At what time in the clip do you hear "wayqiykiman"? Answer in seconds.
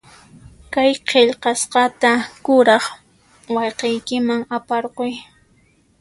3.55-4.41